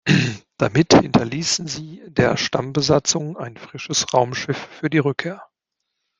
[0.57, 5.43] Damit hinterließen sie der Stammbesatzung ein frisches Raumschiff für die Rückkehr.